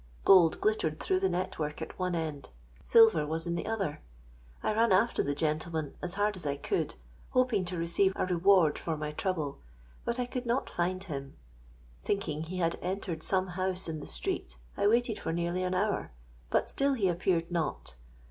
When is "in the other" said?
3.45-4.01